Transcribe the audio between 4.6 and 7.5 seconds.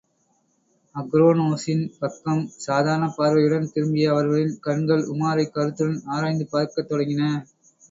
கண்கள், உமாரைக் கருத்துடன் ஆராய்ந்து பார்க்கத் தொடங்கின.